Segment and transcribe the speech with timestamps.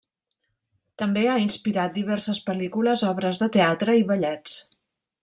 [1.01, 4.57] També ha inspirat diverses pel·lícules, obres de teatre i ballets.